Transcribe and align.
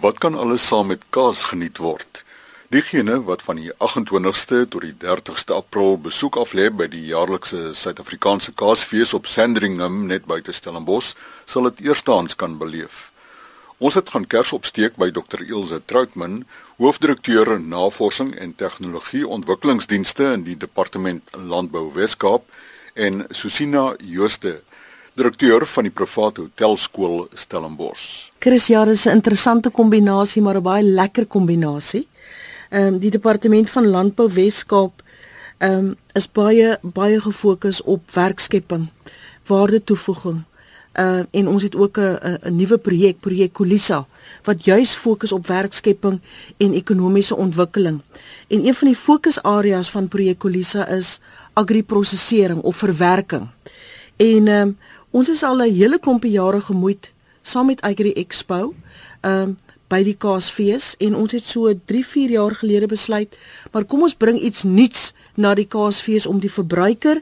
Wat 0.00 0.18
kan 0.18 0.34
alles 0.34 0.66
saam 0.66 0.86
met 0.86 1.02
kaas 1.10 1.44
geniet 1.44 1.76
word? 1.76 2.24
Diegene 2.72 3.18
wat 3.22 3.42
van 3.42 3.58
die 3.60 3.72
28ste 3.76 4.62
tot 4.68 4.80
die 4.80 4.94
30ste 5.04 5.52
April 5.52 5.98
besoek 6.00 6.38
aflê 6.40 6.70
by 6.72 6.86
die 6.88 7.02
jaarlikse 7.10 7.74
Suid-Afrikaanse 7.76 8.54
Kaasfees 8.56 9.12
op 9.12 9.28
Sandringham 9.28 10.06
net 10.08 10.24
buite 10.24 10.56
Stellenbosch, 10.56 11.12
sal 11.44 11.68
dit 11.68 11.84
eerstehands 11.90 12.38
kan 12.40 12.56
beleef. 12.58 13.10
Ons 13.76 14.00
het 14.00 14.08
gaan 14.14 14.24
kers 14.24 14.54
opsteek 14.56 14.96
by 14.96 15.10
Dr. 15.12 15.44
Ilse 15.44 15.82
Troutman, 15.84 16.46
hoofdirekteur 16.80 17.58
Navorsing 17.60 18.32
en 18.40 18.56
Tegnologie 18.56 19.28
Ontwikkelingsdienste 19.28 20.32
in 20.38 20.48
die 20.48 20.56
Departement 20.56 21.36
Landbou 21.36 21.90
Wes-Kaap 21.92 22.48
en 22.94 23.26
Susina 23.28 23.90
Jooste, 24.00 24.62
direkteur 25.14 25.66
van 25.66 25.82
die 25.82 25.92
private 25.92 26.40
hotelskool 26.40 27.26
Stellenbosch. 27.34 28.30
Chris, 28.38 28.66
ja, 28.66 28.84
dis 28.84 29.04
'n 29.06 29.10
interessante 29.20 29.70
kombinasie, 29.70 30.42
maar 30.42 30.56
'n 30.56 30.62
baie 30.62 30.82
lekker 30.82 31.26
kombinasie. 31.26 32.08
Ehm 32.70 32.86
um, 32.86 32.98
die 32.98 33.10
departement 33.10 33.70
van 33.70 33.86
landbou 33.86 34.28
Wes-Kaap 34.32 35.02
ehm 35.58 35.72
um, 35.72 35.96
is 36.12 36.32
baie 36.32 36.78
baie 36.82 37.20
gefokus 37.20 37.82
op 37.82 38.10
werkskepping, 38.10 38.88
waarde 39.46 39.84
toevoeging. 39.84 40.42
Uh 40.98 41.22
en 41.30 41.48
ons 41.48 41.62
het 41.62 41.74
ook 41.74 41.98
'n 41.98 42.18
'n 42.42 42.56
nuwe 42.56 42.78
projek, 42.78 43.20
projek 43.20 43.52
Kulisa, 43.52 44.06
wat 44.42 44.64
juis 44.64 44.92
fokus 44.92 45.32
op 45.32 45.46
werkskepping 45.46 46.20
en 46.56 46.72
ekonomiese 46.72 47.36
ontwikkeling. 47.36 48.00
En 48.48 48.66
een 48.66 48.74
van 48.74 48.88
die 48.88 48.96
fokusareas 48.96 49.90
van 49.90 50.08
projek 50.08 50.38
Kulisa 50.38 50.86
is 50.88 51.20
agriprosesering 51.52 52.60
of 52.60 52.76
verwerking. 52.76 53.48
En 54.16 54.48
ehm 54.48 54.60
um, 54.60 54.78
Ons 55.12 55.28
is 55.28 55.42
al 55.44 55.60
'n 55.60 55.74
hele 55.76 55.98
klompie 55.98 56.32
jare 56.32 56.60
gemoed 56.60 57.12
saam 57.42 57.66
met 57.66 57.80
Agri 57.82 58.12
Expo, 58.12 58.74
ehm 59.20 59.42
um, 59.42 59.56
by 59.88 60.02
die 60.02 60.16
Kaasfees 60.16 60.94
en 61.04 61.14
ons 61.14 61.32
het 61.32 61.44
so 61.44 61.68
3-4 61.74 62.30
jaar 62.32 62.54
gelede 62.54 62.86
besluit, 62.86 63.36
maar 63.72 63.84
kom 63.84 64.02
ons 64.02 64.14
bring 64.14 64.40
iets 64.40 64.62
nuuts 64.62 65.12
na 65.36 65.54
die 65.54 65.66
Kaasfees 65.68 66.26
om 66.26 66.40
die 66.40 66.50
verbruiker 66.50 67.20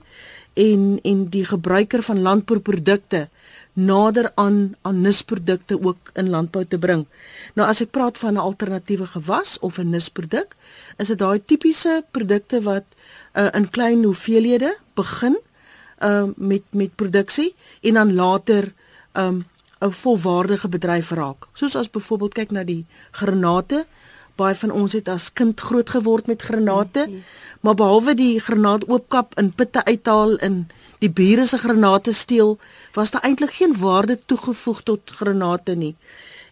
en 0.55 1.01
en 1.03 1.27
die 1.31 1.45
gebruiker 1.45 2.03
van 2.03 2.23
landbouprodukte 2.23 3.29
nader 3.73 4.31
aan 4.35 4.77
aan 4.83 5.01
nisprodukte 5.01 5.83
ook 5.83 6.11
in 6.15 6.31
landbou 6.31 6.65
te 6.65 6.79
bring. 6.79 7.07
Nou 7.55 7.69
as 7.69 7.81
ek 7.81 7.91
praat 7.91 8.19
van 8.19 8.35
'n 8.35 8.47
alternatiewe 8.47 9.07
gewas 9.07 9.59
of 9.59 9.79
'n 9.79 9.91
nisproduk, 9.91 10.55
is 10.99 11.09
dit 11.09 11.19
daai 11.19 11.43
tipiese 11.45 12.05
produkte 12.11 12.63
wat 12.63 12.85
uh, 13.35 13.49
in 13.53 13.71
klein 13.71 14.05
hoeveelhede 14.05 14.77
begin 14.95 15.39
um, 16.03 16.33
met 16.37 16.63
met 16.71 16.95
produksie 16.95 17.55
en 17.81 17.95
dan 17.95 18.15
later 18.15 18.73
um, 19.13 19.45
'n 19.81 19.91
volwaardige 19.91 20.69
bedryf 20.69 21.11
raak. 21.11 21.47
Soos 21.53 21.77
as 21.77 21.91
byvoorbeeld 21.91 22.35
kyk 22.35 22.51
na 22.51 22.65
die 22.65 22.87
granate. 23.11 23.87
Baie 24.37 24.55
van 24.55 24.71
ons 24.71 24.93
het 24.93 25.09
as 25.09 25.33
kind 25.33 25.61
groot 25.61 25.91
geword 25.91 26.27
met 26.27 26.43
granate. 26.43 27.09
Maar 27.61 27.75
behalwe 27.75 28.15
die 28.15 28.41
granaat 28.41 28.89
oopkap 28.89 29.39
in 29.39 29.53
pitte 29.53 29.85
uithaal 29.85 30.37
in 30.37 30.69
die 30.99 31.11
bure 31.11 31.47
se 31.47 31.59
granate 31.59 32.13
steel, 32.13 32.59
was 32.93 33.11
daar 33.11 33.23
eintlik 33.23 33.51
geen 33.51 33.77
waarde 33.79 34.19
toegevoeg 34.27 34.83
tot 34.83 35.01
granate 35.11 35.75
nie. 35.75 35.97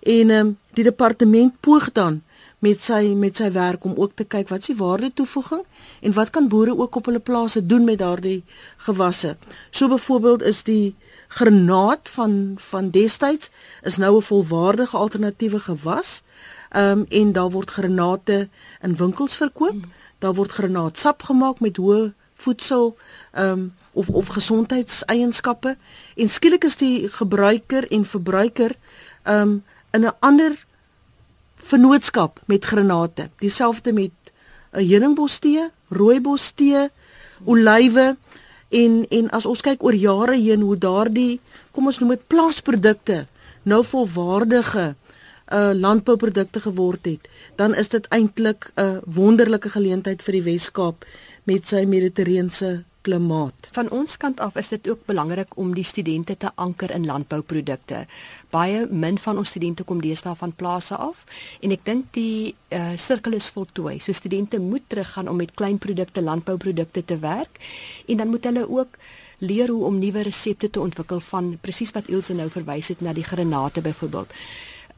En 0.03 0.31
ehm 0.31 0.47
um, 0.47 0.59
die 0.73 0.85
departement 0.85 1.61
poog 1.61 1.93
dan 1.93 2.23
met 2.59 2.83
sy 2.83 3.15
met 3.15 3.37
sy 3.37 3.51
werk 3.55 3.85
om 3.85 3.95
ook 3.97 4.15
te 4.19 4.25
kyk 4.25 4.49
wat 4.49 4.65
is 4.65 4.71
die 4.73 4.79
waarde 4.79 5.13
toevoeging 5.15 5.63
en 6.01 6.13
wat 6.13 6.31
kan 6.35 6.49
boere 6.49 6.75
ook 6.79 6.95
op 6.95 7.07
hulle 7.11 7.23
plase 7.23 7.67
doen 7.67 7.85
met 7.85 7.99
daardie 7.99 8.45
gewasse. 8.77 9.37
So 9.71 9.89
byvoorbeeld 9.89 10.43
is 10.43 10.63
die 10.63 10.97
granaat 11.29 12.09
van 12.09 12.55
van 12.71 12.91
destyds 12.91 13.51
is 13.83 13.97
nou 13.97 14.17
'n 14.17 14.23
volwaardige 14.23 14.97
alternatiewe 14.97 15.61
gewas. 15.61 16.23
Ehm 16.71 16.99
um, 16.99 17.07
en 17.09 17.33
daar 17.33 17.51
word 17.51 17.71
granate 17.71 18.49
in 18.83 18.97
winkels 18.97 19.37
verkoop. 19.37 19.87
Daar 20.19 20.35
word 20.35 20.51
granaatsap 20.51 21.23
gemaak 21.23 21.61
met 21.61 21.77
hoë 21.77 22.13
voedsel 22.35 22.97
ehm 23.33 23.51
um, 23.51 23.75
of 23.93 24.09
of 24.09 24.27
gesondheidseienskappe 24.27 25.77
en 26.15 26.29
skielik 26.29 26.65
is 26.65 26.77
die 26.77 27.09
gebruiker 27.09 27.91
en 27.91 28.05
verbruiker 28.05 28.75
ehm 29.23 29.41
um, 29.41 29.65
in 29.91 30.01
'n 30.01 30.17
ander 30.19 30.67
vennootskap 31.63 32.41
met 32.47 32.65
granate. 32.65 33.29
Dieselfde 33.39 33.93
met 33.93 34.13
'n 34.73 34.89
heuningbostee, 34.89 35.71
rooibostee, 35.89 36.89
olywe 37.45 38.17
en 38.69 39.07
en 39.09 39.31
as 39.31 39.47
ons 39.47 39.61
kyk 39.61 39.83
oor 39.83 39.95
jare 39.95 40.37
heen 40.37 40.61
hoe 40.61 40.77
daardie 40.77 41.41
kom 41.71 41.87
ons 41.87 41.99
noem 41.99 42.09
dit 42.09 42.27
plaasprodukte 42.27 43.27
nou 43.63 43.85
volwaardige 43.85 44.95
uh 45.49 45.73
landbouprodukte 45.73 46.61
geword 46.61 47.05
het, 47.05 47.29
dan 47.57 47.75
is 47.75 47.89
dit 47.89 48.07
eintlik 48.13 48.71
'n 48.77 49.01
wonderlike 49.05 49.69
geleentheid 49.69 50.23
vir 50.23 50.33
die 50.33 50.43
Wes-Kaap 50.43 51.05
met 51.45 51.67
sy 51.67 51.85
mediterrane 51.85 52.85
klimaat. 53.07 53.69
Van 53.73 53.91
ons 53.95 54.17
kant 54.17 54.41
af 54.41 54.57
is 54.57 54.69
dit 54.69 54.89
ook 54.91 55.05
belangrik 55.07 55.57
om 55.57 55.75
die 55.75 55.85
studente 55.85 56.37
te 56.37 56.51
anker 56.55 56.91
in 56.95 57.07
landbouprodukte. 57.07 58.05
Baie 58.51 58.87
min 58.91 59.19
van 59.19 59.39
ons 59.39 59.49
studente 59.49 59.85
kom 59.85 60.01
deesdae 60.03 60.35
van 60.37 60.53
plase 60.53 60.97
af 60.97 61.25
en 61.61 61.75
ek 61.75 61.85
dink 61.87 62.11
die 62.17 62.55
uh, 62.75 62.95
sirkel 62.97 63.39
is 63.39 63.51
voltooi. 63.55 63.99
So 64.01 64.13
studente 64.13 64.59
moet 64.59 64.89
teruggaan 64.89 65.29
om 65.29 65.37
met 65.37 65.55
klein 65.55 65.79
produkte, 65.79 66.23
landbouprodukte 66.23 67.05
te 67.05 67.19
werk 67.19 67.63
en 68.07 68.17
dan 68.17 68.29
moet 68.29 68.45
hulle 68.45 68.67
ook 68.69 68.99
leer 69.39 69.71
hoe 69.71 69.85
om 69.85 69.99
nuwe 69.99 70.23
resepte 70.27 70.71
te 70.71 70.81
ontwikkel 70.81 71.21
van 71.21 71.57
presies 71.63 71.95
wat 71.95 72.09
Ilse 72.11 72.35
nou 72.35 72.49
verwys 72.51 72.91
het 72.91 73.01
na 73.01 73.13
die 73.15 73.27
granate 73.27 73.81
byvoorbeeld. 73.81 74.33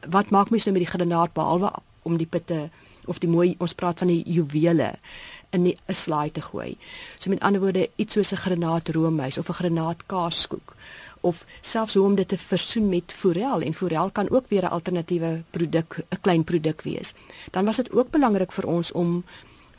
Wat 0.09 0.31
maak 0.33 0.49
mens 0.49 0.65
nou 0.65 0.73
met 0.73 0.87
die 0.87 0.93
granaat 0.93 1.33
behalwe 1.33 1.69
om 2.03 2.17
die 2.17 2.25
pitte 2.25 2.69
of 3.05 3.19
die 3.21 3.29
mooi 3.29 3.53
ons 3.59 3.73
praat 3.77 4.01
van 4.01 4.09
die 4.09 4.23
juwele 4.25 4.93
in 5.51 5.65
'n 5.67 5.93
slaai 5.93 6.31
te 6.31 6.41
gooi. 6.41 6.77
So 7.17 7.29
met 7.29 7.39
ander 7.39 7.61
woorde 7.61 7.89
iets 7.95 8.13
soos 8.13 8.31
'n 8.31 8.43
granaatroomhuis 8.45 9.37
of 9.37 9.49
'n 9.49 9.53
granaatkaaskoek 9.53 10.75
of 11.21 11.45
selfs 11.61 11.93
hoe 11.93 12.05
om 12.05 12.15
dit 12.15 12.27
te 12.27 12.37
versoen 12.37 12.89
met 12.89 13.13
forel 13.13 13.61
en 13.61 13.73
forel 13.73 14.09
kan 14.09 14.29
ook 14.29 14.47
weer 14.47 14.63
'n 14.63 14.73
alternatiewe 14.77 15.43
produk, 15.49 15.97
'n 16.09 16.21
klein 16.21 16.43
produk 16.43 16.81
wees. 16.81 17.13
Dan 17.51 17.65
was 17.65 17.75
dit 17.75 17.91
ook 17.91 18.09
belangrik 18.09 18.51
vir 18.51 18.67
ons 18.67 18.91
om 18.91 19.23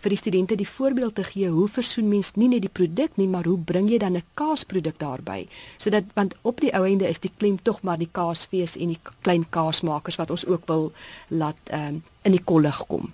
vir 0.02 0.10
die 0.10 0.18
studente 0.18 0.54
die 0.58 0.68
voorbeeld 0.68 1.14
te 1.14 1.24
gee 1.24 1.48
hoe 1.48 1.68
versoen 1.68 2.08
mens 2.08 2.32
nie 2.34 2.48
net 2.48 2.64
die 2.64 2.72
produk 2.72 3.16
nie, 3.16 3.28
maar 3.28 3.44
hoe 3.44 3.58
bring 3.58 3.90
jy 3.90 3.98
dan 3.98 4.16
'n 4.16 4.24
kaasproduk 4.34 4.98
daarbey? 4.98 5.48
Sodat 5.76 6.04
want 6.14 6.34
op 6.42 6.60
die 6.60 6.74
ou 6.74 6.86
einde 6.86 7.08
is 7.08 7.20
die 7.20 7.32
klem 7.36 7.62
tog 7.62 7.82
maar 7.82 7.98
die 7.98 8.08
kaasfees 8.12 8.76
en 8.76 8.88
die 8.88 9.00
klein 9.20 9.46
kaasmakers 9.48 10.16
wat 10.16 10.30
ons 10.30 10.46
ook 10.46 10.66
wil 10.66 10.92
laat 11.28 11.58
um, 11.72 12.02
in 12.22 12.32
die 12.32 12.44
kollig 12.44 12.86
kom. 12.86 13.12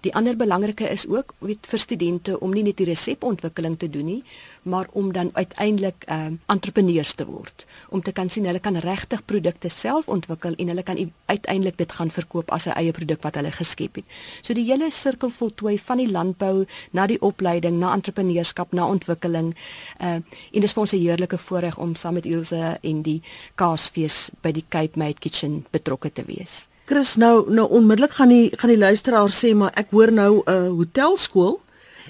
Die 0.00 0.14
ander 0.14 0.36
belangrike 0.36 0.86
is 0.88 1.06
ook 1.10 1.34
weet 1.42 1.66
vir 1.66 1.78
studente 1.78 2.36
om 2.40 2.52
nie 2.54 2.62
net 2.62 2.76
die 2.78 2.86
resepontwikkeling 2.86 3.78
te 3.78 3.88
doen 3.90 4.06
nie, 4.06 4.20
maar 4.62 4.86
om 4.92 5.12
dan 5.12 5.30
uiteindelik 5.32 6.04
uh, 6.06 6.28
entrepreneurs 6.46 7.14
te 7.18 7.26
word, 7.26 7.64
om 7.88 8.02
te 8.02 8.12
kan 8.12 8.30
sien 8.30 8.46
hulle 8.46 8.60
kan 8.62 8.78
regtig 8.84 9.24
produkte 9.24 9.68
self 9.68 10.08
ontwikkel 10.08 10.54
en 10.54 10.70
hulle 10.70 10.86
kan 10.86 11.00
uiteindelik 11.26 11.80
dit 11.82 11.92
gaan 11.98 12.14
verkoop 12.14 12.50
as 12.54 12.68
'n 12.68 12.78
eie 12.78 12.92
produk 12.92 13.22
wat 13.22 13.34
hulle 13.34 13.52
geskep 13.52 13.94
het. 13.94 14.04
So 14.42 14.54
die 14.54 14.68
hele 14.70 14.90
sirkel 14.90 15.30
voltooi 15.30 15.78
van 15.78 15.98
die 15.98 16.10
landbou 16.10 16.66
na 16.92 17.06
die 17.06 17.20
opleiding, 17.20 17.78
na 17.78 17.92
entrepreneurskap, 17.94 18.72
na 18.72 18.86
ontwikkeling. 18.86 19.54
Uh 20.00 20.18
en 20.52 20.60
dis 20.60 20.72
vir 20.72 20.80
ons 20.80 20.92
'n 20.92 21.00
heerlike 21.00 21.38
voorreg 21.38 21.78
om 21.78 21.94
saam 21.94 22.14
met 22.14 22.26
Ilse 22.26 22.78
en 22.82 23.02
die 23.02 23.22
Kaasfees 23.54 24.30
by 24.42 24.52
die 24.52 24.64
Cape 24.68 24.98
Made 24.98 25.18
Kitchen 25.18 25.66
betrokke 25.70 26.12
te 26.12 26.24
wees. 26.24 26.68
Chris 26.88 27.18
nou 27.20 27.44
nou 27.52 27.66
onmiddellik 27.76 28.14
gaan 28.16 28.30
die 28.32 28.48
gaan 28.56 28.70
die 28.72 28.80
luisteraar 28.80 29.28
sê 29.28 29.50
maar 29.52 29.74
ek 29.76 29.90
hoor 29.92 30.08
nou 30.08 30.40
'n 30.40 30.52
uh, 30.52 30.70
hotelskool 30.72 31.58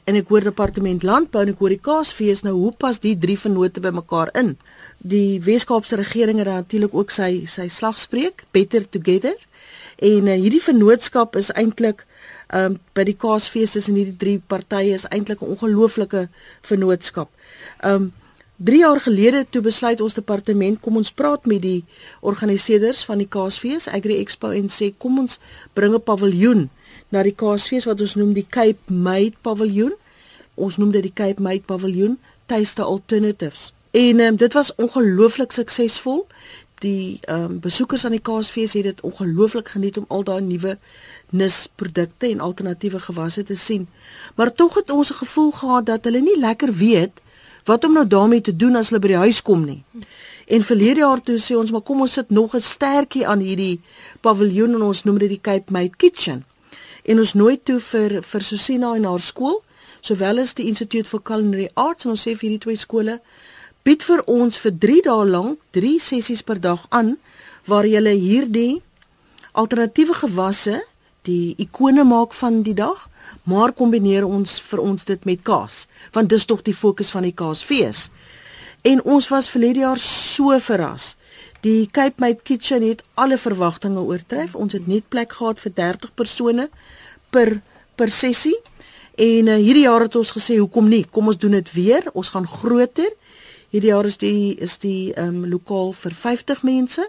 en 0.06 0.14
ek 0.14 0.28
hoor 0.28 0.44
departement 0.46 1.02
landbou 1.02 1.42
en 1.42 1.48
ek 1.50 1.58
hoor 1.58 1.74
die 1.74 1.86
kaasfees 1.88 2.44
nou 2.46 2.54
hoe 2.54 2.72
pas 2.72 3.00
die 3.00 3.18
drie 3.18 3.38
vennote 3.38 3.80
by 3.80 3.90
mekaar 3.90 4.30
in? 4.38 4.56
Die 5.02 5.40
Weskaapse 5.42 5.96
regering 5.96 6.38
het 6.38 6.46
natuurlik 6.46 6.94
ook 6.94 7.10
sy 7.10 7.42
sy 7.46 7.66
slagspreuk 7.68 8.44
Better 8.52 8.86
Together 8.88 9.34
en 9.98 10.30
uh, 10.30 10.38
hierdie 10.38 10.62
vennootskap 10.62 11.34
is 11.36 11.50
eintlik 11.50 12.06
um, 12.54 12.78
by 12.94 13.02
die 13.02 13.18
kaasfees 13.18 13.74
tussen 13.74 13.98
hierdie 13.98 14.16
drie 14.16 14.38
partye 14.38 14.94
is 14.94 15.10
eintlik 15.10 15.42
'n 15.42 15.58
ongelooflike 15.58 16.28
vennootskap. 16.62 17.28
Um 17.82 18.12
3 18.58 18.78
jaar 18.78 19.00
gelede 19.00 19.46
toe 19.50 19.60
besluit 19.62 20.00
ons 20.00 20.14
departement 20.14 20.80
kom 20.82 20.96
ons 20.98 21.12
praat 21.14 21.44
met 21.46 21.62
die 21.62 21.84
organiseerders 22.26 23.04
van 23.06 23.20
die 23.22 23.28
Kaasfees 23.30 23.86
Agri 23.86 24.16
Expo 24.18 24.50
en 24.50 24.66
sê 24.66 24.90
kom 24.98 25.20
ons 25.22 25.38
bring 25.78 25.94
'n 25.94 26.02
paviljoen 26.02 26.68
na 27.08 27.22
die 27.22 27.34
Kaasfees 27.34 27.86
wat 27.86 28.00
ons 28.00 28.16
noem 28.18 28.32
die 28.32 28.46
Cape 28.50 28.92
Made 28.92 29.36
Paviljoen. 29.42 29.94
Ons 30.54 30.76
noem 30.76 30.90
dit 30.90 31.02
die 31.02 31.14
Cape 31.14 31.42
Made 31.42 31.62
Paviljoen 31.66 32.18
Taste 32.46 32.82
Alternatives. 32.82 33.72
En 33.90 34.20
um, 34.20 34.36
dit 34.36 34.52
was 34.52 34.74
ongelooflik 34.74 35.52
suksesvol. 35.52 36.26
Die 36.78 37.18
ehm 37.20 37.44
um, 37.44 37.60
besoekers 37.60 38.04
aan 38.04 38.16
die 38.16 38.22
Kaasfees 38.22 38.72
het 38.72 38.82
dit 38.82 39.00
ongelooflik 39.00 39.68
geniet 39.68 39.98
om 39.98 40.04
al 40.08 40.24
daai 40.24 40.40
nuwe 40.42 40.78
nisprodukte 41.30 42.26
en 42.26 42.40
alternatiewe 42.40 42.98
gewasse 42.98 43.42
te 43.42 43.54
sien. 43.54 43.88
Maar 44.34 44.52
tog 44.52 44.74
het 44.74 44.90
ons 44.90 45.10
'n 45.10 45.22
gevoel 45.22 45.50
gehad 45.50 45.86
dat 45.86 46.04
hulle 46.04 46.20
nie 46.20 46.38
lekker 46.38 46.72
weet 46.72 47.20
wat 47.68 47.84
om 47.84 47.92
nou 47.98 48.06
daarmee 48.06 48.40
te 48.40 48.56
doen 48.56 48.76
as 48.80 48.90
hulle 48.90 49.02
by 49.04 49.12
die 49.12 49.22
huis 49.26 49.42
kom 49.44 49.66
nie. 49.68 49.82
En 50.48 50.64
verlede 50.64 51.04
jaar 51.04 51.20
toe 51.20 51.36
sê 51.42 51.56
ons 51.58 51.72
maar 51.74 51.84
kom 51.84 52.00
ons 52.00 52.16
sit 52.18 52.30
nog 52.30 52.54
'n 52.56 52.64
stertjie 52.64 53.26
aan 53.26 53.44
hierdie 53.44 53.80
paviljoen 54.20 54.74
en 54.74 54.82
ons 54.82 55.04
noem 55.04 55.18
dit 55.18 55.28
die 55.28 55.40
Cape 55.40 55.72
Made 55.72 55.96
Kitchen. 55.96 56.44
En 57.04 57.18
ons 57.18 57.34
nooi 57.34 57.60
toe 57.62 57.80
vir 57.80 58.22
vir 58.22 58.42
Susina 58.42 58.94
en 58.94 59.04
haar 59.04 59.20
skool, 59.20 59.62
sowel 60.00 60.38
as 60.38 60.54
die 60.54 60.66
Institute 60.66 61.08
for 61.08 61.22
Culinary 61.22 61.68
Arts 61.74 62.04
en 62.04 62.10
ons 62.10 62.22
sê 62.22 62.34
vir 62.34 62.48
hierdie 62.48 62.64
twee 62.64 62.76
skole 62.76 63.20
bied 63.84 64.02
vir 64.02 64.22
ons 64.26 64.58
vir 64.58 64.72
3 64.78 65.02
dae 65.04 65.24
lank 65.24 65.58
3 65.72 65.98
sessies 65.98 66.42
per 66.42 66.60
dag 66.60 66.86
aan 66.88 67.16
waar 67.66 67.86
jy 67.86 68.00
hierdie 68.14 68.82
alternatiewe 69.52 70.14
gewasse 70.14 70.82
die 71.28 71.54
ikone 71.58 72.04
maak 72.04 72.34
van 72.34 72.62
die 72.62 72.74
dag, 72.74 73.08
maar 73.42 73.72
kombineer 73.72 74.26
ons 74.26 74.58
vir 74.70 74.80
ons 74.82 75.04
dit 75.04 75.24
met 75.24 75.42
kaas, 75.42 75.86
want 76.12 76.28
dis 76.28 76.44
tog 76.44 76.62
die 76.62 76.76
fokus 76.76 77.10
van 77.10 77.22
die 77.22 77.34
Kaasfees. 77.34 78.08
En 78.82 79.02
ons 79.04 79.28
was 79.28 79.50
verlede 79.50 79.80
jaar 79.80 79.98
so 79.98 80.58
verras. 80.62 81.16
Die 81.60 81.88
Cape 81.90 82.22
Made 82.22 82.40
Kitchen 82.42 82.84
het 82.86 83.02
alle 83.14 83.38
verwagtinge 83.38 84.00
oortref. 84.00 84.54
Ons 84.54 84.72
het 84.72 84.86
net 84.86 85.08
plek 85.10 85.32
gehad 85.32 85.58
vir 85.60 85.72
30 85.74 86.14
persone 86.14 86.68
per 87.34 87.60
per 87.98 88.12
sessie. 88.14 88.54
En 89.18 89.50
uh, 89.50 89.56
hierdie 89.58 89.82
jaar 89.88 90.04
het 90.06 90.14
ons 90.14 90.30
gesê, 90.30 90.60
hoekom 90.60 90.86
nie? 90.88 91.02
Kom 91.10 91.26
ons 91.26 91.38
doen 91.38 91.56
dit 91.58 91.72
weer. 91.74 92.06
Ons 92.14 92.30
gaan 92.30 92.46
groter. 92.46 93.10
Hierdie 93.74 93.90
jaar 93.90 94.06
is 94.06 94.20
die 94.22 94.54
is 94.62 94.78
die 94.78 95.12
ehm 95.12 95.42
um, 95.42 95.48
lokaal 95.50 95.90
vir 95.92 96.14
50 96.14 96.62
mense. 96.62 97.08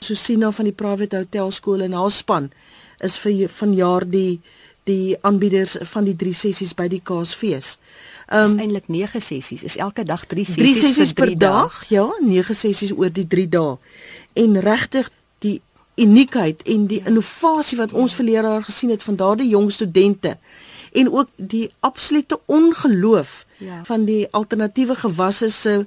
Susina 0.00 0.52
van 0.54 0.70
die 0.70 0.76
Private 0.76 1.24
Hotel 1.24 1.50
Skool 1.50 1.82
en 1.82 1.98
haar 1.98 2.14
span 2.14 2.52
is 3.04 3.18
vir 3.18 3.50
vanjaar 3.50 4.06
die 4.08 4.40
die 4.88 5.16
aanbieders 5.20 5.76
van 5.92 6.08
die 6.08 6.16
3 6.16 6.34
sessies 6.34 6.74
by 6.76 6.88
die 6.88 7.02
Kaasfees. 7.04 7.76
Ehm 8.28 8.54
um, 8.54 8.58
eintlik 8.64 8.88
9 8.88 9.22
sessies. 9.24 9.62
Is 9.62 9.76
elke 9.76 10.04
dag 10.08 10.26
3 10.26 10.44
sessies, 10.44 10.80
3 10.80 10.86
sessies 10.88 11.12
per 11.12 11.32
dag. 11.32 11.38
dag. 11.38 11.84
Ja, 11.92 12.08
9 12.24 12.54
sessies 12.54 12.92
oor 12.96 13.12
die 13.12 13.26
3 13.26 13.48
dae. 13.48 13.76
En 14.38 14.60
regtig 14.60 15.10
die 15.44 15.60
uniekheid 15.98 16.62
en 16.62 16.86
die 16.86 17.00
ja. 17.00 17.10
innovasie 17.10 17.78
wat 17.78 17.92
ons 17.92 18.14
verlede 18.14 18.46
jaar 18.46 18.64
gesien 18.64 18.90
het 18.90 19.02
van 19.02 19.16
daardie 19.16 19.48
jong 19.50 19.72
studente 19.72 20.36
en 20.92 21.10
ook 21.12 21.28
die 21.36 21.70
absolute 21.80 22.38
ongeloof 22.46 23.44
ja. 23.56 23.84
van 23.84 24.04
die 24.04 24.26
alternatiewe 24.30 24.94
gewasse 24.94 25.48
se 25.48 25.86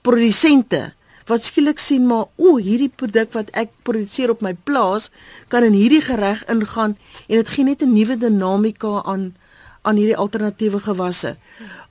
produsente 0.00 0.92
wat 1.32 1.44
skielik 1.48 1.80
sien 1.80 2.06
maar 2.06 2.26
o, 2.36 2.56
hierdie 2.60 2.92
produk 3.02 3.32
wat 3.32 3.52
ek 3.56 3.72
produseer 3.88 4.30
op 4.34 4.42
my 4.44 4.52
plaas 4.68 5.10
kan 5.48 5.64
in 5.64 5.76
hierdie 5.76 6.02
gereg 6.04 6.44
ingaan 6.52 6.96
en 7.28 7.36
dit 7.40 7.48
gee 7.54 7.64
net 7.64 7.82
'n 7.82 7.94
nuwe 7.94 8.16
dinamika 8.16 9.02
aan 9.04 9.32
aan 9.82 9.96
hierdie 9.98 10.16
alternatiewe 10.16 10.78
gewasse. 10.78 11.36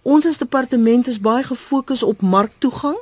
Ons 0.02 0.26
as 0.26 0.38
departement 0.38 1.08
is 1.08 1.20
baie 1.20 1.44
gefokus 1.44 2.04
op 2.04 2.22
marktoegang 2.22 2.98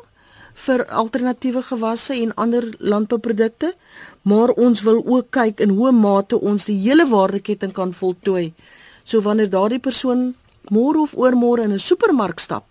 vir 0.66 0.86
alternatiewe 1.02 1.62
gewasse 1.62 2.14
en 2.14 2.34
ander 2.36 2.66
landbouprodukte, 2.80 3.74
maar 4.22 4.50
ons 4.50 4.82
wil 4.82 5.04
ook 5.06 5.30
kyk 5.32 5.60
in 5.60 5.70
hoe 5.78 5.92
mate 5.92 6.40
ons 6.40 6.66
die 6.66 6.80
hele 6.82 7.08
waardeketting 7.08 7.72
kan 7.72 7.94
voltooi. 7.94 8.54
So 9.04 9.22
wanneer 9.22 9.50
daardie 9.50 9.80
persoon 9.80 10.34
môre 10.74 11.00
of 11.06 11.16
oormôre 11.16 11.64
in 11.64 11.72
'n 11.74 11.80
supermark 11.80 12.40
stap 12.40 12.66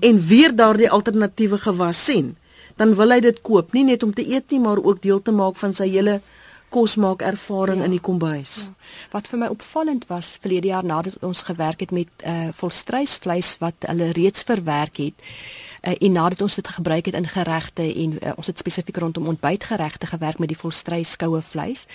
en 0.00 0.26
weer 0.26 0.54
daardie 0.56 0.90
alternatiewe 0.90 1.58
gewas 1.58 2.04
sien, 2.04 2.36
dan 2.76 2.94
wil 2.94 3.14
hy 3.14 3.20
dit 3.24 3.38
koop, 3.42 3.72
nie 3.72 3.84
net 3.84 4.02
om 4.02 4.14
te 4.14 4.24
eet 4.24 4.50
nie, 4.52 4.60
maar 4.60 4.82
ook 4.82 5.02
deel 5.02 5.22
te 5.22 5.32
maak 5.32 5.56
van 5.60 5.72
sy 5.76 5.88
hele 5.90 6.20
kosmaak 6.68 7.22
ervaring 7.22 7.80
ja. 7.80 7.86
in 7.88 7.94
die 7.94 8.02
kombuis. 8.02 8.56
Ja. 8.66 8.72
Wat 9.14 9.28
vir 9.30 9.40
my 9.44 9.50
opvallend 9.54 10.08
was 10.10 10.34
verlede 10.42 10.72
jaar 10.72 10.84
nadat 10.84 11.16
ons 11.24 11.44
gewerk 11.46 11.84
het 11.84 11.94
met 11.94 12.26
uh 12.26 12.50
volstruisvleis 12.56 13.56
wat 13.62 13.86
hulle 13.88 14.10
reeds 14.16 14.44
verwerk 14.46 15.00
het 15.00 15.36
uh, 15.86 15.94
en 15.98 16.12
nadat 16.12 16.42
ons 16.42 16.54
dit 16.54 16.68
gebruik 16.68 17.06
het 17.06 17.14
in 17.14 17.28
geregte 17.28 17.82
en 17.82 18.18
uh, 18.22 18.32
ons 18.36 18.46
het 18.46 18.58
spesifiek 18.58 18.96
rondom 18.96 19.26
ontbytgeregte 19.26 20.06
gewerk 20.06 20.38
met 20.38 20.48
die 20.48 20.58
volstruiskoue 20.58 21.42
vleis, 21.42 21.86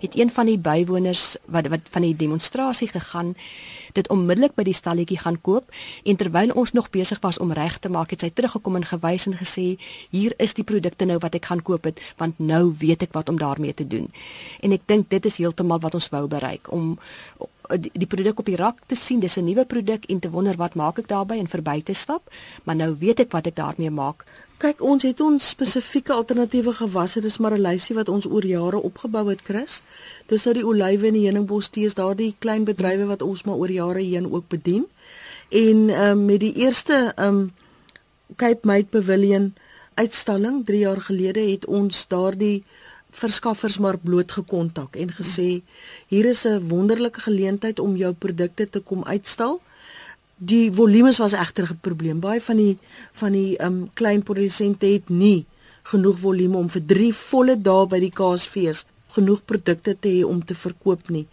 het 0.00 0.18
een 0.18 0.30
van 0.30 0.46
die 0.46 0.58
bywoners 0.58 1.36
wat 1.44 1.68
wat 1.68 1.90
van 1.90 2.06
die 2.06 2.16
demonstrasie 2.16 2.88
gegaan 2.88 3.34
dit 3.92 4.08
onmiddellik 4.08 4.54
by 4.54 4.64
die 4.66 4.74
stalletjie 4.74 5.18
gaan 5.18 5.40
koop 5.40 5.70
en 6.04 6.16
terwyl 6.16 6.52
ons 6.54 6.72
nog 6.72 6.90
besig 6.90 7.18
was 7.20 7.38
om 7.38 7.52
reg 7.52 7.78
te 7.78 7.90
maak 7.90 8.10
het 8.14 8.20
sy 8.20 8.30
teruggekom 8.30 8.78
en 8.78 8.86
gewys 8.86 9.26
en 9.26 9.36
gesê 9.38 9.66
hier 10.10 10.34
is 10.38 10.54
die 10.54 10.64
produkte 10.64 11.04
nou 11.04 11.18
wat 11.18 11.34
ek 11.34 11.50
gaan 11.50 11.62
koop 11.62 11.88
het 11.90 12.00
want 12.16 12.38
nou 12.38 12.74
weet 12.78 13.02
ek 13.08 13.16
wat 13.16 13.28
om 13.28 13.38
daarmee 13.38 13.74
te 13.74 13.86
doen. 13.86 14.08
En 14.60 14.72
ek 14.72 14.86
dink 14.86 15.10
dit 15.10 15.24
is 15.26 15.40
heeltemal 15.42 15.80
wat 15.82 15.94
ons 15.94 16.10
wou 16.14 16.26
bereik 16.30 16.70
om 16.72 16.96
die, 17.78 17.90
die 17.92 18.06
produk 18.06 18.38
op 18.38 18.46
die 18.46 18.56
rak 18.56 18.78
te 18.86 18.94
sien. 18.94 19.20
Dis 19.20 19.36
'n 19.36 19.44
nuwe 19.44 19.64
produk 19.64 20.04
en 20.04 20.18
te 20.18 20.30
wonder 20.30 20.56
wat 20.56 20.74
maak 20.74 20.98
ek 20.98 21.08
daarbey 21.08 21.38
en 21.38 21.48
verby 21.48 21.82
te 21.82 21.94
stap. 21.94 22.30
Maar 22.64 22.76
nou 22.76 22.96
weet 22.98 23.20
ek 23.20 23.32
wat 23.32 23.46
ek 23.46 23.56
daarmee 23.56 23.90
maak. 23.90 24.24
Kyk, 24.60 24.82
ons 24.84 25.02
het 25.02 25.20
ons 25.20 25.48
spesifieke 25.48 26.12
alternatiewe 26.12 26.72
gewasse, 26.72 27.20
dis 27.20 27.38
maar 27.38 27.52
'n 27.56 27.62
lysie 27.62 27.94
wat 27.96 28.08
ons 28.08 28.26
oor 28.26 28.44
jare 28.46 28.82
opgebou 28.82 29.28
het, 29.28 29.40
Chris. 29.40 29.82
Dis 30.26 30.44
nou 30.44 30.54
die 30.54 30.66
olywe 30.66 31.06
en 31.06 31.14
die 31.14 31.24
heuningbos 31.24 31.68
tees, 31.68 31.94
daardie 31.94 32.34
klein 32.38 32.64
bedrywe 32.64 33.06
wat 33.06 33.22
ons 33.22 33.44
maar 33.44 33.56
oor 33.56 33.70
jare 33.70 34.02
heen 34.02 34.32
ook 34.32 34.48
bedien. 34.48 34.86
En 35.48 35.88
ehm 35.90 36.10
um, 36.10 36.24
met 36.24 36.40
die 36.40 36.54
eerste 36.54 37.12
ehm 37.16 37.28
um, 37.28 37.52
Cape 38.36 38.66
Made 38.66 38.86
Pavilion 38.90 39.54
uitstalling 39.94 40.66
3 40.66 40.78
jaar 40.78 41.00
gelede 41.00 41.40
het 41.40 41.66
ons 41.66 42.06
daardie 42.08 42.64
verskaffers 43.10 43.78
maar 43.78 43.98
bloot 43.98 44.32
gekontak 44.32 44.96
en 44.96 45.10
gesê 45.10 45.62
hier 46.08 46.26
is 46.26 46.46
'n 46.46 46.68
wonderlike 46.68 47.20
geleentheid 47.20 47.78
om 47.78 47.96
jou 47.96 48.12
produkte 48.12 48.70
te 48.70 48.80
kom 48.80 49.04
uitstal 49.04 49.60
die 50.40 50.72
volumes 50.72 51.18
was 51.18 51.32
egter 51.32 51.68
'n 51.68 51.78
probleem. 51.80 52.20
Baie 52.20 52.40
van 52.40 52.56
die 52.56 52.78
van 53.12 53.32
die 53.32 53.62
um 53.62 53.90
klein 53.94 54.22
produsente 54.22 54.86
het 54.86 55.08
nie 55.08 55.46
genoeg 55.82 56.18
volume 56.18 56.56
om 56.56 56.70
vir 56.70 56.82
3 56.86 57.12
volle 57.14 57.56
dae 57.56 57.86
by 57.86 58.00
die 58.00 58.10
kaasfees 58.10 58.84
genoeg 59.08 59.44
produkte 59.44 59.96
te 60.00 60.08
hê 60.08 60.24
om 60.24 60.44
te 60.44 60.54
verkoop 60.54 61.08
nie. 61.08 61.26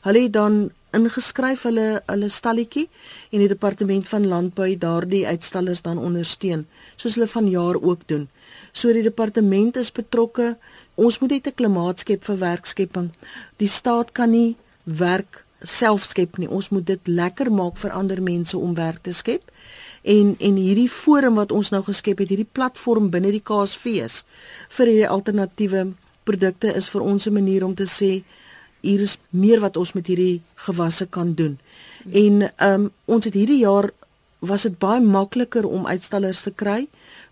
Hulle 0.00 0.22
het 0.22 0.32
dan 0.32 0.70
ingeskryf 0.96 1.62
hulle 1.68 2.02
hulle 2.06 2.28
stalletjie 2.28 2.88
en 3.30 3.42
die 3.42 3.50
departement 3.50 4.08
van 4.08 4.28
landbou 4.30 4.68
daardie 4.78 5.26
uitstallers 5.26 5.82
dan 5.82 5.98
ondersteun 5.98 6.66
soos 6.96 7.18
hulle 7.18 7.30
vanjaar 7.30 7.80
ook 7.80 8.06
doen. 8.08 8.28
So 8.72 8.92
die 8.92 9.02
departement 9.02 9.76
is 9.76 9.92
betrokke. 9.92 10.56
Ons 10.94 11.18
moet 11.20 11.30
net 11.30 11.46
'n 11.46 11.54
klimaat 11.54 12.00
skep 12.00 12.24
vir 12.24 12.38
werkskepping. 12.38 13.10
Die 13.56 13.68
staat 13.68 14.12
kan 14.12 14.30
nie 14.30 14.56
werk 14.84 15.44
self 15.62 16.04
skep 16.04 16.38
nie. 16.38 16.48
Ons 16.48 16.68
moet 16.70 16.86
dit 16.86 17.08
lekker 17.08 17.52
maak 17.52 17.76
vir 17.76 17.90
ander 17.90 18.22
mense 18.22 18.58
om 18.58 18.74
werk 18.74 19.02
te 19.02 19.12
skep. 19.12 19.50
En 20.02 20.36
en 20.38 20.56
hierdie 20.56 20.88
forum 20.88 21.34
wat 21.34 21.52
ons 21.52 21.70
nou 21.70 21.82
geskep 21.82 22.18
het, 22.18 22.28
hierdie 22.28 22.52
platform 22.52 23.10
binne 23.10 23.30
die 23.30 23.42
Kaasfees 23.42 24.24
vir 24.68 24.86
hierdie 24.86 25.08
alternatiewe 25.08 25.92
produkte 26.24 26.74
is 26.76 26.88
vir 26.88 27.02
ons 27.02 27.26
'n 27.26 27.32
manier 27.32 27.64
om 27.64 27.74
te 27.74 27.86
sê 27.86 28.22
hier 28.84 29.02
is 29.04 29.16
meer 29.30 29.62
wat 29.64 29.76
ons 29.80 29.92
met 29.96 30.06
hierdie 30.06 30.42
gewasse 30.66 31.06
kan 31.06 31.34
doen. 31.34 31.58
En 32.10 32.42
ehm 32.44 32.86
um, 32.86 32.90
ons 33.04 33.24
het 33.24 33.34
hierdie 33.34 33.62
jaar 33.64 33.90
was 34.44 34.62
dit 34.62 34.78
baie 34.78 35.00
makliker 35.00 35.64
om 35.64 35.86
uitstallers 35.86 36.42
te 36.44 36.52
kry 36.52 36.84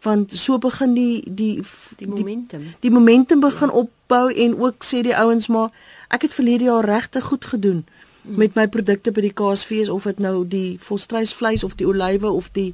want 0.03 0.33
so 0.33 0.59
begin 0.59 0.95
die 0.97 1.21
die 1.29 1.61
die 2.01 2.09
momentum 2.09 2.63
die, 2.63 2.77
die 2.81 2.91
momentum 2.91 3.41
begin 3.41 3.69
ja. 3.69 3.83
opbou 3.85 4.33
en 4.33 4.57
ook 4.59 4.87
sê 4.89 5.03
die 5.05 5.17
ouens 5.17 5.51
maar 5.53 5.69
ek 6.09 6.25
het 6.29 6.35
verlede 6.39 6.71
jaar 6.71 6.89
regtig 6.89 7.25
goed 7.29 7.45
gedoen 7.45 7.85
met 8.23 8.55
my 8.55 8.69
produkte 8.71 9.13
by 9.13 9.25
die 9.25 9.35
kaasfees 9.35 9.91
of 9.91 10.07
dit 10.07 10.21
nou 10.23 10.45
die 10.49 10.79
volstruisvleis 10.81 11.65
of 11.67 11.75
die 11.75 11.87
olywe 11.87 12.31
of 12.31 12.51
die 12.55 12.71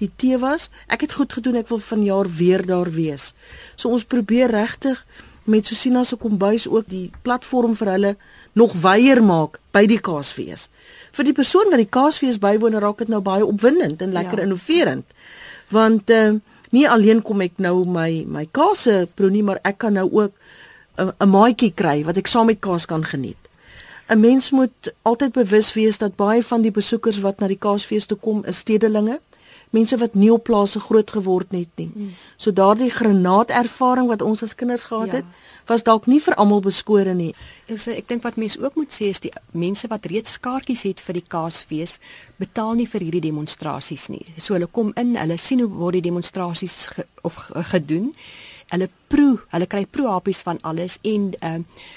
die 0.00 0.10
tee 0.16 0.38
was. 0.42 0.68
Ek 0.90 1.04
het 1.06 1.12
goed 1.14 1.32
gedoen. 1.36 1.60
Ek 1.60 1.68
wil 1.70 1.78
vanjaar 1.78 2.28
weer 2.36 2.64
daar 2.66 2.90
wees. 2.90 3.32
So 3.76 3.92
ons 3.92 4.04
probeer 4.04 4.50
regtig 4.50 5.04
met 5.44 5.66
Susina 5.66 6.04
se 6.04 6.16
kombuis 6.16 6.68
ook 6.68 6.88
die 6.88 7.10
platform 7.22 7.74
vir 7.74 7.90
hulle 7.90 8.16
nog 8.52 8.72
wyer 8.82 9.22
maak 9.24 9.58
by 9.72 9.86
die 9.86 10.00
kaasfees. 10.00 10.68
Vir 11.12 11.24
die 11.24 11.36
persoon 11.36 11.70
wat 11.70 11.82
die 11.82 11.90
kaasfees 11.90 12.38
bywoon, 12.38 12.78
raak 12.78 12.98
dit 12.98 13.08
nou 13.08 13.20
baie 13.20 13.46
opwindend 13.46 14.02
en 14.02 14.12
lekker 14.12 14.38
ja. 14.38 14.44
innoverend. 14.44 15.04
Want 15.68 16.10
uh, 16.10 16.34
nie 16.70 16.88
alleen 16.88 17.22
kom 17.22 17.40
ek 17.40 17.58
nou 17.58 17.84
my 17.84 18.24
my 18.28 18.46
kaas 18.50 18.86
proe 19.14 19.30
nie, 19.30 19.42
maar 19.42 19.60
ek 19.64 19.78
kan 19.78 19.92
nou 19.92 20.08
ook 20.12 20.32
'n 20.98 21.28
maatjie 21.28 21.72
kry 21.72 22.04
wat 22.04 22.16
ek 22.16 22.26
saam 22.26 22.46
met 22.46 22.60
kaas 22.60 22.86
kan 22.86 23.04
geniet. 23.04 23.42
'n 24.12 24.20
mens 24.20 24.50
moet 24.50 24.92
altyd 25.02 25.32
bewus 25.32 25.72
wees 25.72 25.98
dat 25.98 26.16
baie 26.16 26.44
van 26.44 26.62
die 26.62 26.70
besoekers 26.70 27.20
wat 27.20 27.40
na 27.40 27.46
die 27.46 27.58
Kaasfees 27.58 28.06
toe 28.06 28.18
kom, 28.20 28.44
is 28.44 28.58
stedelinge, 28.58 29.20
mense 29.72 29.96
wat 29.96 30.14
nie 30.14 30.30
op 30.32 30.44
plase 30.44 30.80
groot 30.80 31.10
geword 31.10 31.50
het 31.56 31.70
nie. 31.80 31.88
Mm. 31.88 32.12
So 32.36 32.52
daardie 32.52 32.90
granaatervaring 32.92 34.08
wat 34.10 34.22
ons 34.22 34.42
as 34.44 34.54
kinders 34.54 34.84
gehad 34.90 35.12
ja. 35.12 35.20
het, 35.20 35.24
was 35.66 35.84
dalk 35.86 36.06
nie 36.10 36.20
vir 36.20 36.36
almal 36.40 36.60
beskore 36.64 37.14
nie. 37.16 37.32
Sê 37.72 37.96
ek 37.96 38.10
dink 38.10 38.26
wat 38.26 38.36
mense 38.40 38.60
ook 38.60 38.76
moet 38.76 38.92
sê 38.92 39.08
is 39.12 39.22
die 39.24 39.32
mense 39.56 39.88
wat 39.88 40.06
reeds 40.12 40.38
kaartjies 40.44 40.84
het 40.88 41.00
vir 41.00 41.20
die 41.20 41.26
Kaasfees, 41.34 41.98
betaal 42.42 42.76
nie 42.78 42.88
vir 42.90 43.06
hierdie 43.06 43.24
demonstrasies 43.28 44.08
nie. 44.12 44.24
So 44.36 44.56
hulle 44.58 44.68
kom 44.68 44.92
in, 45.00 45.16
hulle 45.16 45.38
sien 45.40 45.64
hoe 45.64 45.70
word 45.72 46.00
die 46.00 46.06
demonstrasies 46.10 46.78
ge, 46.92 47.06
of 47.24 47.38
gedoen. 47.72 48.12
Hulle 48.72 48.88
proe, 49.08 49.38
hulle 49.52 49.68
kry 49.68 49.86
proehapies 49.88 50.44
van 50.46 50.60
alles 50.62 51.00
en 51.02 51.32
ehm 51.40 51.66
uh, 51.68 51.90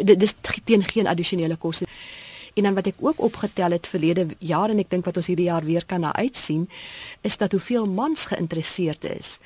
dit 0.00 0.20
dis 0.20 0.34
teen 0.64 0.80
geen 0.84 1.06
addisionele 1.10 1.56
koste. 1.60 1.84
En 2.60 2.66
dan 2.66 2.74
wat 2.74 2.86
ek 2.86 2.98
ook 3.00 3.20
opgetel 3.24 3.70
het 3.72 3.86
verlede 3.88 4.26
jaar 4.38 4.68
en 4.68 4.82
ek 4.82 4.90
dink 4.92 5.06
wat 5.08 5.16
ons 5.16 5.30
hierdie 5.32 5.46
jaar 5.48 5.64
weer 5.64 5.86
kan 5.88 6.02
na 6.04 6.10
uitsien, 6.12 6.66
is 7.24 7.38
dat 7.40 7.54
hoeveel 7.56 7.86
mans 7.88 8.26
geïnteresseerd 8.28 9.04
is 9.08 9.38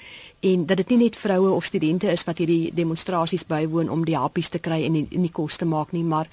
en 0.43 0.67
dat 0.67 0.77
dit 0.83 0.89
nie 0.89 0.99
net 0.99 1.17
vroue 1.17 1.53
of 1.55 1.65
studente 1.65 2.11
is 2.11 2.25
wat 2.27 2.43
hierdie 2.43 2.73
demonstrasies 2.75 3.47
bywoon 3.47 3.89
om 3.89 4.03
die 4.05 4.19
happies 4.19 4.51
te 4.51 4.59
kry 4.59 4.81
en 4.85 4.99
die, 4.99 5.07
die 5.15 5.31
kos 5.31 5.61
te 5.63 5.65
maak 5.65 5.95
nie, 5.95 6.03
maar 6.03 6.27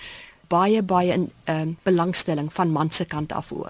baie 0.50 0.82
baie 0.82 1.14
in 1.14 1.30
ehm 1.46 1.62
um, 1.70 1.78
belangstelling 1.86 2.50
van 2.54 2.74
man 2.74 2.90
se 2.92 3.06
kant 3.06 3.32
af 3.32 3.54
ook. 3.54 3.70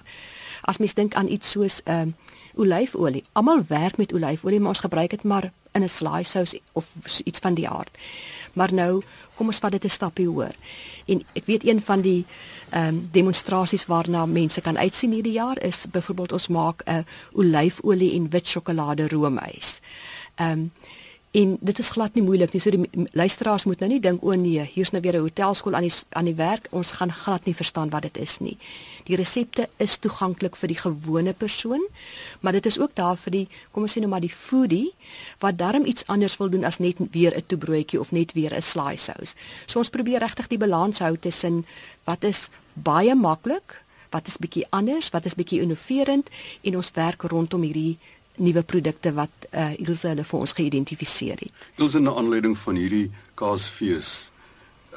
As 0.62 0.80
mens 0.80 0.96
dink 0.96 1.14
aan 1.20 1.28
iets 1.28 1.52
soos 1.52 1.82
ehm 1.84 2.16
um, 2.16 2.16
olyfolie. 2.56 3.24
Almal 3.32 3.64
werk 3.68 3.98
met 3.98 4.14
olyfolie, 4.14 4.60
maar 4.60 4.76
ons 4.76 4.80
gebruik 4.80 5.10
dit 5.10 5.24
maar 5.24 5.52
in 5.72 5.84
'n 5.84 5.90
slaai 5.90 6.24
sous 6.24 6.60
of 6.72 6.94
iets 7.24 7.40
van 7.40 7.54
die 7.54 7.70
aard. 7.70 7.98
Maar 8.54 8.74
nou, 8.74 9.02
kom 9.36 9.48
ons 9.48 9.60
vat 9.60 9.72
dit 9.72 9.84
'n 9.84 9.90
stapie 9.90 10.28
hoër. 10.28 10.56
En 11.06 11.24
ek 11.34 11.46
weet 11.46 11.68
een 11.68 11.82
van 11.82 12.02
die 12.02 12.26
ehm 12.70 12.88
um, 12.88 13.10
demonstrasies 13.12 13.86
waarna 13.86 14.26
mense 14.26 14.62
kan 14.62 14.78
uitsien 14.78 15.12
hierdie 15.12 15.34
jaar 15.34 15.64
is 15.64 15.86
byvoorbeeld 15.92 16.32
ons 16.32 16.48
maak 16.48 16.84
'n 16.86 17.06
olyfolie 17.32 18.14
en 18.14 18.30
wit 18.30 18.48
sjokolade 18.48 19.08
roomys. 19.08 19.80
Ehm 20.36 20.52
um, 20.52 20.72
En 21.32 21.58
dit 21.62 21.80
is 21.80 21.90
glad 21.90 22.14
nie 22.14 22.24
moeilik 22.24 22.52
nie. 22.52 22.60
So 22.60 22.74
die 22.76 23.08
luisteraars 23.16 23.64
moet 23.64 23.80
nou 23.80 23.88
nie 23.94 24.00
dink 24.04 24.24
o 24.24 24.34
nee, 24.36 24.66
hier's 24.74 24.92
nou 24.92 25.00
weer 25.02 25.16
'n 25.16 25.24
hotelskool 25.24 25.76
aan 25.76 25.88
die 25.88 25.94
aan 26.10 26.26
die 26.26 26.36
werk. 26.36 26.68
Ons 26.72 26.92
gaan 26.92 27.12
glad 27.12 27.46
nie 27.46 27.56
verstaan 27.56 27.90
wat 27.90 28.02
dit 28.02 28.18
is 28.18 28.40
nie. 28.40 28.58
Die 29.04 29.16
resepte 29.16 29.70
is 29.78 29.98
toeganklik 29.98 30.56
vir 30.56 30.68
die 30.68 30.78
gewone 30.78 31.34
persoon, 31.34 31.88
maar 32.42 32.52
dit 32.52 32.66
is 32.66 32.80
ook 32.80 32.96
daar 32.96 33.18
vir 33.18 33.32
die 33.32 33.48
kom 33.72 33.84
ons 33.84 33.98
sê 33.98 34.00
nou 34.00 34.10
maar 34.10 34.22
die 34.22 34.36
foodie 34.36 34.94
wat 35.40 35.58
darm 35.58 35.86
iets 35.86 36.04
anders 36.08 36.38
wil 36.38 36.50
doen 36.50 36.66
as 36.66 36.80
net 36.80 36.98
weer 37.12 37.34
'n 37.38 37.44
toebroodjie 37.48 38.00
of 38.00 38.12
net 38.12 38.34
weer 38.34 38.54
'n 38.54 38.62
slaai 38.62 38.98
sous. 38.98 39.36
So 39.68 39.80
ons 39.80 39.90
probeer 39.90 40.20
regtig 40.20 40.48
die 40.48 40.58
balans 40.58 41.00
hou 41.00 41.18
tussen 41.18 41.66
wat 42.04 42.24
is 42.24 42.50
baie 42.74 43.16
maklik, 43.16 43.82
wat 44.10 44.28
is 44.28 44.38
bietjie 44.38 44.66
anders, 44.70 45.10
wat 45.10 45.26
is 45.26 45.36
bietjie 45.36 45.62
innoverend 45.62 46.30
en 46.62 46.76
ons 46.76 46.92
werk 46.92 47.22
rondom 47.22 47.62
hierdie 47.62 47.98
nuwe 48.42 48.64
produkte 48.64 49.14
wat 49.14 49.48
uh, 49.52 49.72
Ilse 49.80 50.08
hulle 50.12 50.26
vir 50.28 50.40
ons 50.40 50.54
geïdentifiseer 50.58 51.46
het. 51.46 51.70
Ilse 51.78 52.00
na 52.00 52.16
aanleiding 52.18 52.58
van 52.58 52.80
hierdie 52.82 53.08
kaasfees, 53.40 54.32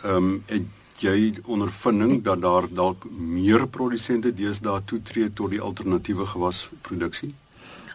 ehm 0.03 0.17
um, 0.17 0.43
het 0.49 0.73
jy 1.03 1.35
ondervinding 1.51 2.23
dat 2.23 2.43
daar 2.43 2.69
dalk 2.71 3.05
meer 3.11 3.67
produsente 3.69 4.31
deesdae 4.35 4.83
toetree 4.87 5.33
tot 5.33 5.51
die 5.51 5.61
alternatiewe 5.61 6.27
gewasproduksie? 6.27 7.35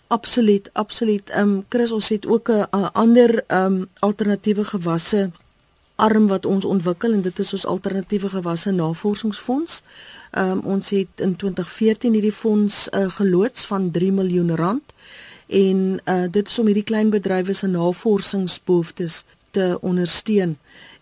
Absoluut, 0.07 0.69
absoluut. 0.73 1.29
Ehm 1.29 1.53
um, 1.53 1.65
Chris, 1.69 1.91
ons 1.91 2.09
het 2.09 2.25
ook 2.25 2.49
'n 2.49 2.89
ander 2.93 3.43
ehm 3.47 3.73
um, 3.73 3.87
alternatiewe 3.99 4.65
gewasse 4.65 5.31
arm 5.95 6.27
wat 6.27 6.45
ons 6.45 6.65
ontwikkel 6.65 7.13
en 7.13 7.21
dit 7.21 7.39
is 7.39 7.53
ons 7.53 7.65
alternatiewe 7.65 8.29
gewasse 8.29 8.71
navorsingsfonds. 8.71 9.83
Ehm 10.31 10.51
um, 10.51 10.59
ons 10.59 10.89
het 10.89 11.13
in 11.15 11.35
2014 11.35 12.13
hierdie 12.13 12.33
fonds 12.33 12.87
uh, 12.91 13.09
geloods 13.09 13.65
van 13.65 13.91
3 13.91 14.11
miljoen 14.11 14.55
rand 14.55 14.88
en 15.49 15.99
uh, 16.05 16.23
dit 16.31 16.47
is 16.47 16.59
om 16.59 16.65
hierdie 16.69 16.85
klein 16.85 17.09
bedrywe 17.09 17.53
se 17.53 17.67
navorsingsbehoeftes 17.67 19.23
te 19.51 19.77
ondersteun. 19.81 20.57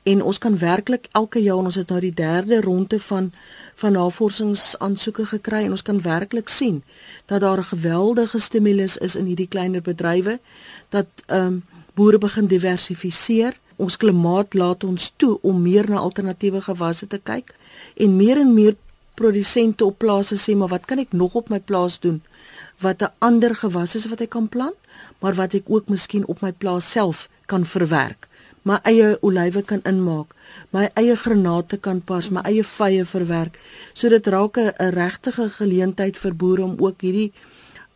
En 0.08 0.24
ons 0.24 0.38
kan 0.38 0.58
werklik 0.58 1.08
elke 1.12 1.42
jaar 1.44 1.68
ons 1.68 1.76
het 1.76 1.90
nou 1.92 2.00
die 2.00 2.14
derde 2.14 2.62
ronde 2.62 3.00
van 3.00 3.32
van 3.78 3.92
navorsingsaansoeke 3.94 5.26
gekry 5.30 5.66
en 5.66 5.76
ons 5.76 5.84
kan 5.86 6.00
werklik 6.02 6.48
sien 6.50 6.84
dat 7.26 7.42
daar 7.42 7.60
'n 7.60 7.74
geweldige 7.74 8.40
stimulus 8.40 8.98
is 8.98 9.16
in 9.16 9.26
hierdie 9.26 9.48
kleiner 9.48 9.82
bedrywe 9.82 10.40
dat 10.90 11.08
ehm 11.26 11.46
um, 11.46 11.64
boere 11.94 12.18
begin 12.18 12.48
diversifiseer 12.48 13.60
ons 13.76 13.98
klimaat 13.98 14.54
laat 14.54 14.84
ons 14.84 15.14
toe 15.16 15.38
om 15.42 15.62
meer 15.62 15.90
na 15.90 15.98
alternatiewe 15.98 16.62
gewasse 16.62 17.08
te 17.08 17.20
kyk 17.24 17.56
en 17.96 18.16
meer 18.16 18.38
en 18.38 18.54
meer 18.54 18.76
produsente 19.14 19.86
op 19.86 19.98
plase 19.98 20.36
sê 20.36 20.56
maar 20.56 20.74
wat 20.74 20.86
kan 20.86 21.00
ek 21.00 21.12
nog 21.12 21.34
op 21.34 21.50
my 21.50 21.60
plaas 21.60 22.00
doen 22.00 22.22
wat 22.80 23.02
'n 23.02 23.14
ander 23.20 23.56
gewas 23.56 23.96
is 23.96 24.08
wat 24.08 24.22
ek 24.22 24.30
kan 24.30 24.50
plant, 24.50 24.78
maar 25.20 25.34
wat 25.34 25.54
ek 25.54 25.64
ook 25.68 25.90
miskien 25.90 26.26
op 26.28 26.42
my 26.42 26.52
plaas 26.52 26.92
self 26.92 27.30
kan 27.46 27.66
verwerk. 27.66 28.28
My 28.62 28.80
eie 28.84 29.18
olywe 29.22 29.62
kan 29.62 29.82
inmaak, 29.84 30.36
my 30.70 30.90
eie 30.94 31.16
granate 31.16 31.78
kan 31.78 32.02
pas, 32.02 32.30
my 32.30 32.42
eie 32.42 32.64
vye 32.64 33.06
verwerk. 33.06 33.60
So 33.94 34.10
dit 34.10 34.28
raak 34.28 34.58
'n 34.58 34.90
regtige 34.90 35.50
geleentheid 35.50 36.18
vir 36.18 36.36
boere 36.36 36.64
om 36.64 36.76
ook 36.80 37.02
hierdie 37.02 37.32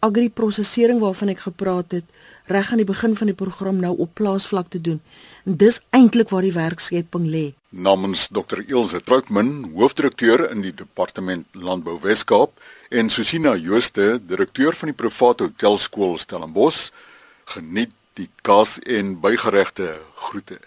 agri-prosesering 0.02 1.00
waarvan 1.00 1.32
ek 1.34 1.46
gepraat 1.46 1.94
het, 1.96 2.06
reg 2.52 2.72
aan 2.72 2.82
die 2.82 2.88
begin 2.90 3.14
van 3.16 3.30
die 3.30 3.38
program 3.38 3.80
nou 3.82 3.94
op 3.98 4.14
plaasvlak 4.18 4.72
te 4.74 4.82
doen. 4.82 5.00
En 5.46 5.58
dis 5.62 5.80
eintlik 5.96 6.30
waar 6.34 6.46
die 6.46 6.56
werkskepping 6.56 7.30
lê. 7.30 7.46
Namens 7.70 8.28
Dr. 8.28 8.64
Ilse 8.68 9.02
Troutman, 9.02 9.72
hoofdirekteur 9.76 10.50
in 10.50 10.66
die 10.66 10.74
Departement 10.74 11.48
Landbou 11.56 12.00
Wes-Kaap, 12.02 12.58
en 12.90 13.10
Susina 13.10 13.56
Jooste, 13.56 14.18
direkteur 14.28 14.76
van 14.76 14.92
die 14.92 14.98
private 14.98 15.48
hotelskool 15.48 16.18
Stellenbosch, 16.20 16.90
geniet 17.54 17.96
die 18.20 18.30
kaas 18.44 18.80
en 18.84 19.16
bygeregte 19.24 19.94
groete. 20.28 20.60